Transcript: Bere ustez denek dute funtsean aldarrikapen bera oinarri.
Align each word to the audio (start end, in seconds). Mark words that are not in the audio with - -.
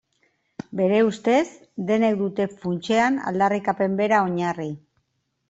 Bere 0.77 1.01
ustez 1.07 1.43
denek 1.91 2.17
dute 2.23 2.47
funtsean 2.65 3.21
aldarrikapen 3.33 4.01
bera 4.03 4.25
oinarri. 4.31 4.69